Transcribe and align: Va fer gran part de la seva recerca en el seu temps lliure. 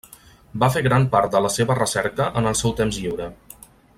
Va 0.63 0.69
fer 0.75 0.81
gran 0.87 1.05
part 1.15 1.35
de 1.35 1.41
la 1.47 1.51
seva 1.57 1.77
recerca 1.81 2.31
en 2.41 2.51
el 2.53 2.59
seu 2.65 2.75
temps 2.83 3.01
lliure. 3.03 3.31